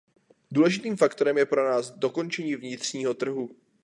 [0.51, 3.49] Důležitým faktorem je pro nás dokončení vnitřního trhu.